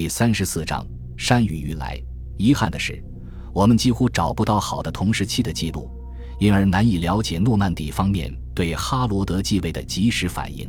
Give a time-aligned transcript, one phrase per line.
[0.00, 0.82] 第三十四章
[1.14, 2.00] 山雨欲来。
[2.38, 3.04] 遗憾的是，
[3.52, 5.90] 我们几乎找不到好的同时期的记录，
[6.38, 10.66] 因而难以了解诺曼底方面对哈罗德继位的及时反应。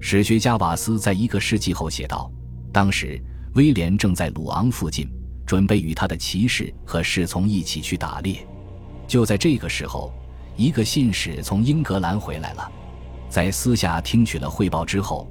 [0.00, 2.32] 史学家瓦斯在一个世纪后写道
[2.72, 3.22] ：“当时
[3.52, 5.06] 威廉正在鲁昂附近，
[5.44, 8.48] 准备与他的骑士和侍从一起去打猎。
[9.06, 10.10] 就在这个时候，
[10.56, 12.72] 一个信使从英格兰回来了，
[13.28, 15.30] 在私下听取了汇报之后。”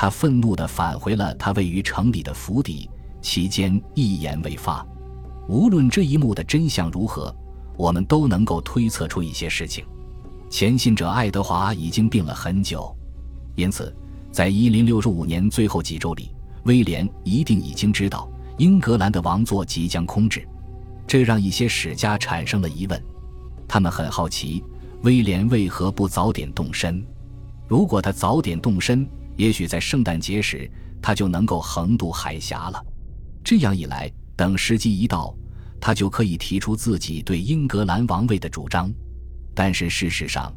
[0.00, 2.88] 他愤怒地返回了他位于城里的府邸，
[3.20, 4.86] 期间一言未发。
[5.48, 7.34] 无论这一幕的真相如何，
[7.76, 9.84] 我们都能够推测出一些事情。
[10.48, 12.96] 前信者爱德华已经病了很久，
[13.56, 13.92] 因此，
[14.30, 16.30] 在一零六五年最后几周里，
[16.62, 20.46] 威廉一定已经知道英格兰的王座即将空置。
[21.08, 23.02] 这让一些史家产生了疑问，
[23.66, 24.62] 他们很好奇
[25.02, 27.04] 威廉为何不早点动身。
[27.66, 29.04] 如果他早点动身，
[29.38, 30.68] 也许在圣诞节时，
[31.00, 32.84] 他就能够横渡海峡了。
[33.44, 35.32] 这样一来，等时机一到，
[35.80, 38.92] 他就可以提出自己对英格兰王位的主张。
[39.54, 40.52] 但是事实上，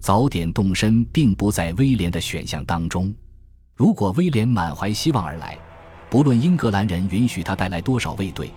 [0.00, 3.14] 早点动身并不在威廉的选项当中。
[3.76, 5.56] 如果威廉满怀希望而来，
[6.10, 8.50] 不论英格兰人允许他带来多少卫队，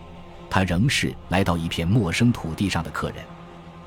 [0.49, 3.23] 他仍是来到一片陌生土地上的客人。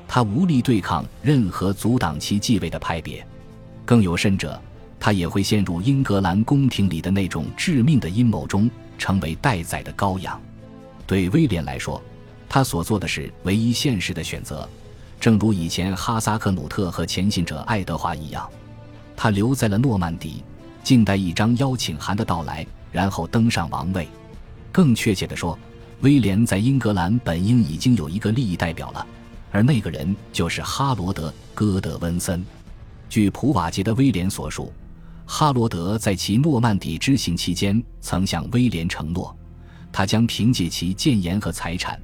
[0.07, 3.27] 他无力对抗任何阻挡其继位的派别。
[3.85, 4.59] 更有甚者。
[5.03, 10.39] 他也会陷入英格兰宫廷里的那种致命的阴谋中，成为待宰的羔羊。
[11.07, 11.99] 对威廉来说，
[12.47, 14.69] 他所做的是唯一现实的选择，
[15.19, 18.47] 正如以前哈萨克努特和前信者爱德华一样。
[19.17, 20.43] 他留在了诺曼底，
[20.83, 24.07] 静待一张邀请函的到来，然后登上王位。
[24.71, 25.57] 更确切地说，
[26.01, 29.03] 威廉在英格兰本应已经有一个利益代表了，
[29.51, 32.45] 而那个人就是哈罗德·戈德温森。
[33.09, 34.71] 据普瓦捷的威廉所述。
[35.33, 39.33] 哈罗德在其诺曼底之行期间，曾向威廉承诺，
[39.89, 41.97] 他将凭借其谏言和财产，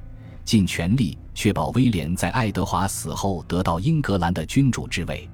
[0.46, 5.28] 尽全力确保威廉在爱德华死后得到英格兰的君主之位。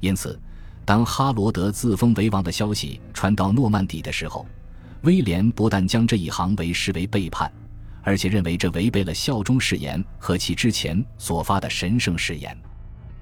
[0.00, 0.38] 因此，
[0.84, 4.44] 当哈罗德自封为王的消息传到诺曼底的时候，
[5.00, 7.50] 威廉不但将这一行为视为背叛，
[8.02, 12.54] 而且认为这违背了效忠誓言和其之前所发的神圣誓言。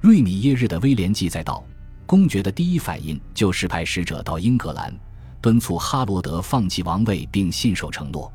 [0.01, 1.65] 瑞米耶日的威廉记载道。
[2.09, 4.91] 公爵的第一反应就是派使者到英格兰，
[5.43, 8.33] 敦促哈罗德放弃王位并信守承诺。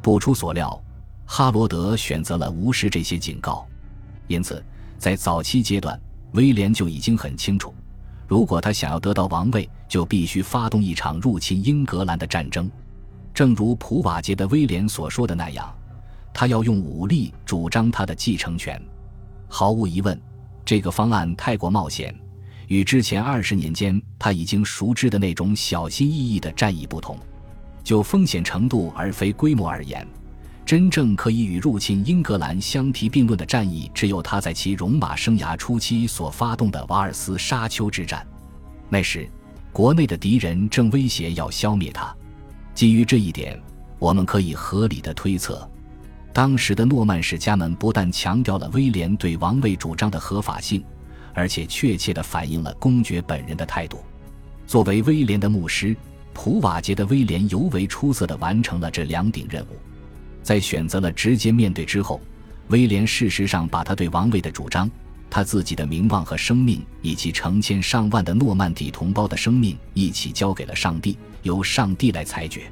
[0.00, 0.80] 不出所料，
[1.26, 3.66] 哈罗德选择了无视这些警告。
[4.28, 4.64] 因此，
[4.98, 6.00] 在早期阶段，
[6.34, 7.74] 威廉就已经很清楚，
[8.28, 12.70] 如果他想要得到王位，就必须发动一场入侵英格兰的战争。
[13.34, 15.68] 正如普瓦捷的威廉所说的那样，
[16.32, 18.80] 他要用武力主张他的继承权。
[19.48, 20.16] 毫无疑问，
[20.64, 22.14] 这个方案太过冒险。
[22.68, 27.18] 与之前二十年间他已经熟知的那种小心翼翼的战役不同，
[27.82, 30.06] 就风险程度而非规模而言，
[30.66, 38.26] 真正可以与入侵英格兰相提并论的战役，只有他在其戎马生涯初期所发动的瓦尔斯沙丘之战。
[38.90, 39.26] 那时，
[39.72, 42.14] 国内的敌人正威胁要消灭他。
[42.74, 43.58] 基于这一点，
[43.98, 45.66] 我们可以合理的推测，
[46.34, 50.84] 当时的诺曼史家们不但强调了威廉对王位主张的合法性。
[51.34, 54.04] 而且确切地反映了公爵本人的态度。
[54.66, 55.96] 作为威廉的牧师，
[56.32, 59.76] 普瓦捷的威廉尤为出色地完成了这两顶任务。
[60.42, 62.20] 在选择了直接面对之后，
[62.68, 64.90] 威廉事实上把他对王位的主张、
[65.30, 72.70] 他自己的名望和生命，以及成千上万的诺曼底同胞的生命一起交给了上帝，由上帝来裁决。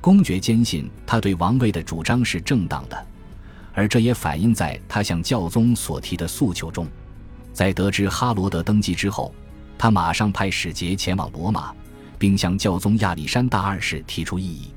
[0.00, 3.06] 公爵坚信他对王位的主张是正当的，
[3.74, 6.86] 而这也反映在他向教宗所提的诉求中。
[7.58, 9.34] 在得知哈罗德登基之后，
[9.76, 11.74] 他马上派使节前往罗马，
[12.16, 14.72] 并向教宗亚历山大二世提出异议。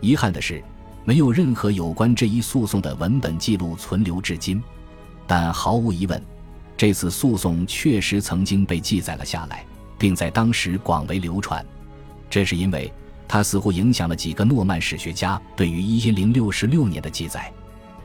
[0.00, 0.64] 遗憾的是，
[1.04, 4.62] 没有任何有关这一诉讼的文本记录存留至今。
[5.26, 6.18] 但毫无疑问，
[6.78, 9.62] 这次诉讼确实曾经被记载了下来，
[9.98, 11.62] 并在当时广为流传。
[12.30, 12.90] 这是因为
[13.28, 17.52] 它似乎影响了几个诺曼史学家对于1066年的记载。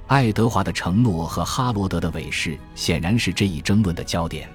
[0.10, 4.50] 爱德华的承诺和哈罗德的伪誓显然是这一争论的焦点，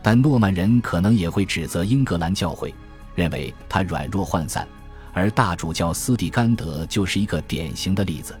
[0.00, 2.72] 但诺曼人可能也会指责英格兰教会，
[3.16, 4.64] 认为他软弱涣散，
[5.12, 8.38] 而大主教斯蒂甘德就是一个典型的例子。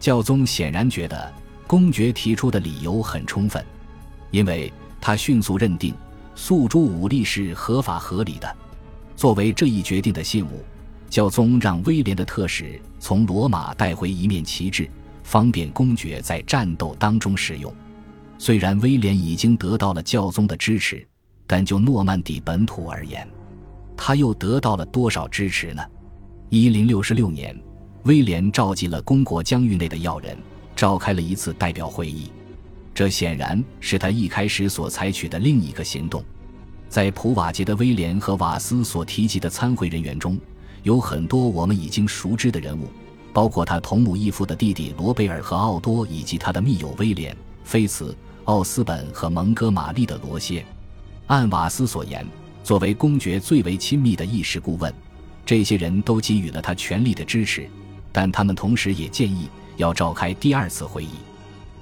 [0.00, 1.32] 教宗显然觉得
[1.64, 3.64] 公爵提出的理由很充分，
[4.32, 5.94] 因为他迅速认定
[6.34, 8.56] 诉诸武力是合法合理的。
[9.14, 10.64] 作为这一决定的信物，
[11.08, 14.90] 教宗让威廉的特使从罗马带回一面旗帜。
[15.24, 17.74] 方便公爵在战斗当中使用。
[18.38, 21.04] 虽然威廉已经得到了教宗的支持，
[21.46, 23.26] 但就诺曼底本土而言，
[23.96, 25.82] 他又得到了多少支持呢？
[26.50, 27.58] 一零六六年，
[28.04, 30.36] 威廉召集了公国疆域内的要人，
[30.76, 32.30] 召开了一次代表会议。
[32.92, 36.22] 这显然是他一开始所采取的另一个行动。
[36.88, 40.38] 在普瓦捷的威廉和瓦斯所提及的参会人员中，
[40.84, 42.88] 有很多我们已经熟知的人物，
[43.34, 50.64] 包括他同母异父的弟弟罗贝尔和奥多，以及他的密友威廉、菲茨、奥斯本和蒙哥马利的罗歇。
[51.26, 52.24] 按瓦斯所言，
[52.62, 54.94] 作为公爵最为亲密的议事顾问，
[55.44, 57.68] 这些人都给予了他全力的支持，
[58.12, 59.48] 但他们同时也建议
[59.78, 61.10] 要召开第二次会议。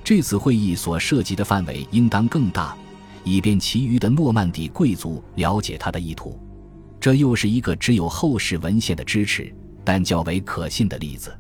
[0.03, 2.75] 这次会议所涉及的范围应当更大，
[3.25, 6.41] 以便其余的诺曼底贵族了解他的意图。
[6.99, 9.55] 这又是一个只有后世文献的支持，
[9.85, 11.31] 但较为可信的例子。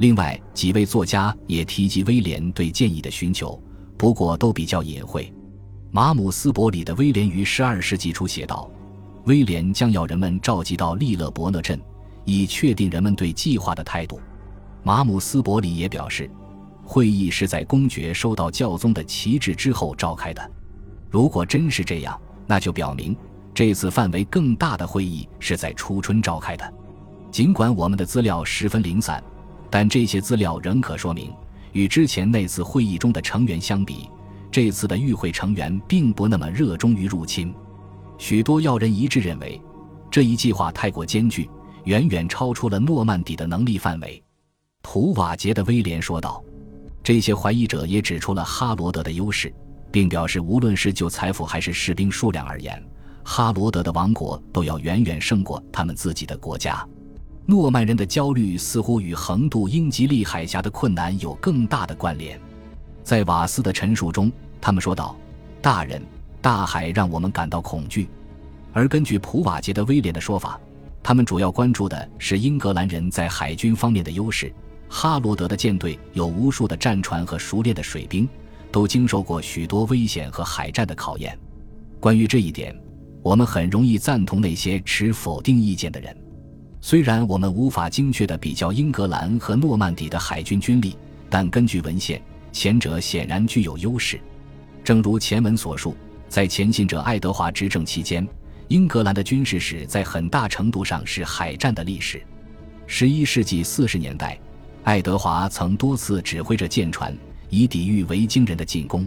[0.00, 3.62] 另外几位作家也提及威廉对建议的寻求，
[3.98, 5.30] 不过都比较隐晦。
[5.90, 8.70] 马姆斯伯里的威廉于十二世纪初写道
[9.26, 11.78] ：“威廉将要人们召集到利勒伯勒镇，
[12.24, 14.18] 以确定人们对计划的态度。”
[14.82, 16.28] 马姆斯伯里也表示。
[16.82, 20.50] 会议是在公爵收到教宗的旗帜之后召开的。
[21.08, 23.16] 如果真是这样，那就表明
[23.54, 26.74] 这次范围更大的会议是在初春召开的。
[27.30, 29.22] 尽管我们的资料十分零散，
[29.70, 31.32] 但这些资料仍可说明，
[31.72, 34.10] 与之前那次会议中的成员相比，
[34.50, 37.54] 这次的与会成员并不那么热衷于入侵。
[38.18, 39.60] 许多要人一致认为，
[40.10, 41.48] 这一计划太过艰巨，
[41.84, 44.22] 远远超出了诺曼底的能力范围。
[44.82, 46.42] 图瓦杰的威廉说道。
[47.02, 49.50] 这些怀疑者也指出了哈罗德的优势，
[49.90, 52.80] 并表示，无论是就财富还是士兵数量而言，
[53.24, 56.86] 哈罗德的王国都要远远胜过他们自己的国家。
[57.46, 62.40] 诺曼人的焦虑似乎与横渡英吉利海峡的困难有更大的关联。
[63.02, 65.16] 在瓦斯的陈述中，他们说道
[65.60, 66.00] ：“大人，
[66.40, 68.08] 大海让我们感到恐惧。”
[68.72, 70.60] 而根据普瓦捷的威廉的说法，
[71.02, 74.52] 他们主要关注的是英格兰人在海军方面的优势。
[74.88, 78.28] 哈罗德的舰队有无数的战船和熟练的水兵，
[78.70, 81.36] 都经受过许多危险和海战的考验。
[81.98, 82.76] 关于这一点，
[83.22, 86.16] 我们很容易赞同那些持否定意见的人。
[86.80, 90.96] 虽然我们无法精确地比较英格兰和诺曼底的海军军力，
[91.28, 92.20] 但根据文献，
[92.52, 94.18] 前者显然具有优势。
[94.82, 95.94] 正如前文所述，
[96.28, 98.26] 在前进者爱德华执政期间，
[98.68, 102.22] 英格兰的军事史在很大程度上是海战的历史。
[102.86, 104.38] 十一世纪四十年代。
[104.82, 107.14] 爱德华曾多次指挥着舰船
[107.50, 109.06] 以抵御维京人的进攻，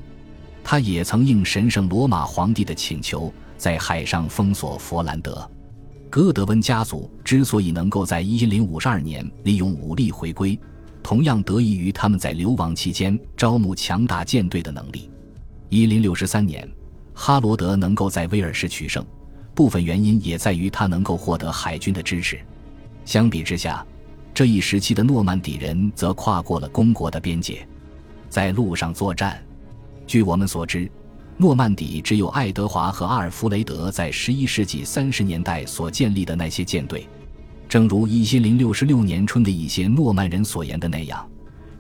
[0.63, 5.49] 他也曾应神圣罗马皇帝的请求，在海上封锁佛兰德。
[6.13, 10.59] 戈德温家族之所以能够在一零五二年利用武力回归，
[11.01, 15.09] 同样得益于他们在流亡期间招募强大舰队的能力。
[15.69, 16.71] 一零六三年，
[17.15, 19.03] 哈罗德能够在威尔士取胜，
[19.55, 22.39] 部分原因也在于他能够获得海军的支持。
[23.05, 23.83] 相比之下，
[24.35, 27.67] 这一时期的诺曼底人则跨过了公国的边界，
[28.29, 29.43] 在路上作战。
[30.05, 30.87] 据我们所知，
[31.37, 37.07] 诺曼底只有爱德华和阿尔弗雷德在十一世纪三十年代所建立的那些舰队。
[37.67, 41.27] 正如一千零六十六年春的一些诺曼人所言的那样，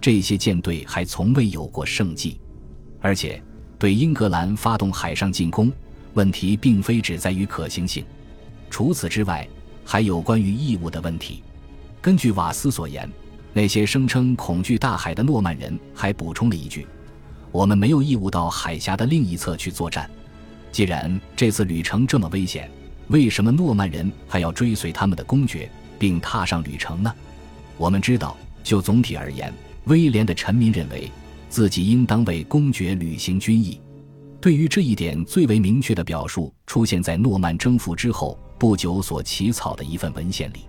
[0.01, 2.39] 这些舰队还从未有过胜绩。
[2.99, 3.41] 而且，
[3.77, 5.71] 对英格兰发动海上进攻，
[6.13, 8.03] 问题并非只在于可行性。
[8.71, 9.47] 除此之外，
[9.85, 11.43] 还有关于义务的问题。
[12.01, 13.07] 根据瓦斯所言，
[13.53, 16.87] 那些声称恐惧大海的诺曼人还补充了一句
[17.53, 20.09] ：“我们没有义务到海峡的另一侧去作战。
[20.71, 22.69] 既然这次旅程这么危险，
[23.09, 25.69] 为什么诺曼人还要追随他们的公爵
[25.99, 27.13] 并踏上旅程呢？”
[27.77, 29.53] 我们知道，就总体而言，
[29.85, 31.11] 威廉的臣民认为
[31.47, 33.79] 自己应当为公爵履行军役。
[34.41, 40.65] 对于这一点，最为明确的表述出现在诺曼征服之后不久所起草的一份文献里。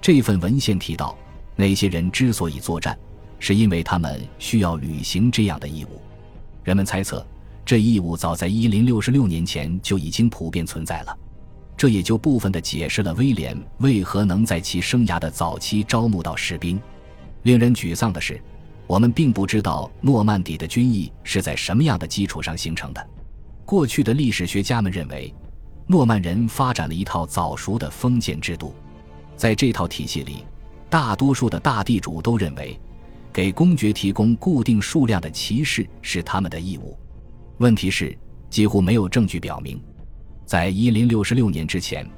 [0.00, 1.16] 这份文献提到，
[1.54, 2.98] 那些人之所以作战，
[3.38, 6.00] 是因为他们需要履行这样的义务。
[6.66, 7.24] 人们猜测，
[7.64, 11.16] 这义务早在一零六六年前就已经普遍存在了。
[11.76, 16.80] 这也就部分的解释了威廉为何能在其生涯的早期招募到士兵。
[17.44, 18.42] 令人沮丧的是，
[18.88, 23.08] 我们并不知道诺曼底的军役是在什么样的基础上形成的。
[23.64, 25.32] 过去的历史学家们认为，
[25.86, 28.74] 诺曼人发展了一套早熟的封建制度。
[29.36, 30.44] 在这套体系里，
[30.90, 32.76] 大多数的大地主都认为，
[33.36, 36.98] 给公爵提供固定数量的骑士是他们的义务。
[37.58, 38.16] 问题是，
[38.48, 39.78] 几乎没有证据表明，
[40.46, 42.08] 在一零六六年之前，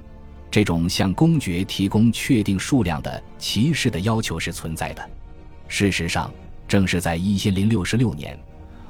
[0.49, 5.11] 这种向公爵提供确定数量的骑士的要求是存在的。
[5.67, 6.33] 事实上，
[6.69, 8.39] 正是在一千零六十六年，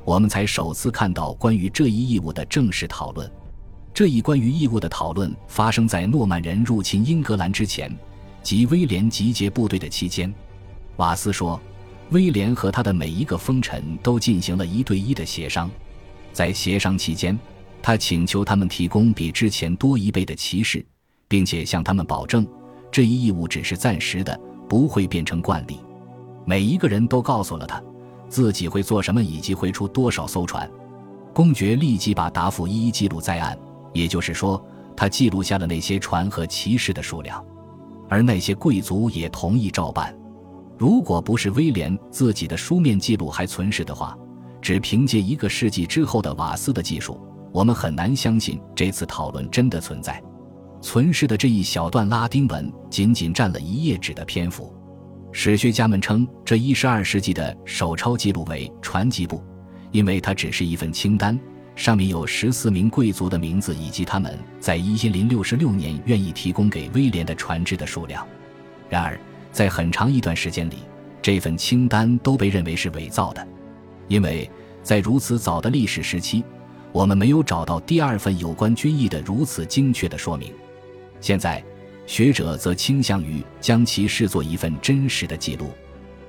[0.05, 3.33] 我们才首次看到关于这一义务的正式讨论。
[3.95, 7.91] 这一关于义务的讨论发生在诺曼人入侵英格兰之前。
[8.43, 10.33] 及威廉集结部队的期间，
[10.97, 11.61] 瓦斯说，
[12.11, 15.71] 威廉和他的每一个封臣都进行了一对一的协商，
[16.33, 17.39] 在协商期间，
[17.83, 20.85] 他请求他们提供比之前多一倍的骑士，
[21.29, 22.47] 并且向他们保证，
[22.91, 24.39] 这一义务只是暂时的，
[24.69, 25.79] 不会变成惯例。
[26.47, 27.83] 每一个人都告诉了他，
[28.31, 30.69] 自己会做什么以及会出多少艘船。
[31.35, 33.57] 公爵立即把答复一一记录在案，
[33.93, 34.65] 也就是说，
[34.97, 37.45] 他记录下了那些船和骑士的数量，
[38.09, 40.17] 而那些贵族也同意照办。
[40.79, 44.17] 如果不是威廉自己的书面记录还存世的话，
[44.63, 47.21] 只凭借一个世纪之后的瓦斯的技术，
[47.53, 50.23] 我们很难相信这次讨论真的存在。
[50.81, 54.73] 存世的这一小段拉丁文仅仅占了一页纸的篇幅。
[55.33, 59.43] 史学家们称这一十二世纪的手抄记录为传记簿。
[59.91, 61.39] 因为它只是一份清单，
[61.75, 68.27] 上面有十四名贵族的名字以及他们在一千零六十六年愿意提供给威廉的船只的数量。
[68.89, 69.19] 然而，
[69.53, 70.77] 在很长一段时间里，
[71.21, 73.47] 这份清单都被认为是伪造的，
[74.07, 74.51] 因为
[74.83, 76.45] 在如此早的历史时期，
[76.93, 80.53] 我们没有找到第二份有关军役的如此精确的说明。
[81.21, 81.63] 现在，
[82.07, 85.71] 学者则倾向于将其视作一份真实的记录，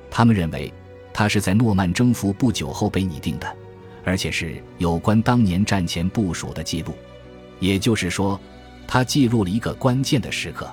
[0.09, 0.71] 他们认为。
[1.11, 3.55] 它是在诺曼征服不久后被拟定的，
[4.05, 6.93] 而且是有关当年战前部署的记录。
[7.59, 8.39] 也就是说，
[8.87, 10.71] 它记录了一个关键的时刻。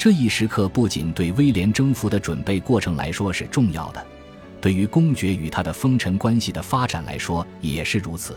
[0.00, 4.02] 这一时刻不仅对威廉征服的准备过程来说是重要的，
[4.58, 8.34] 对于公爵与他的封臣关系的发展来说也是如此。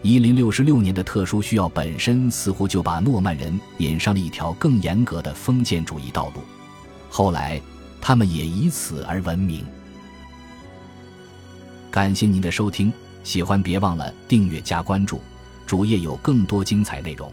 [0.00, 6.40] 一零六六年的特殊需要本身似乎就把诺曼人引上了一条更严格的封建主义道路。
[7.10, 7.60] 后来，
[8.00, 9.66] 他们也以此而闻名。
[11.90, 12.90] 感谢您的收听，
[13.22, 15.20] 喜欢别忘了订阅加关注，
[15.66, 17.30] 主页有更多精彩内容。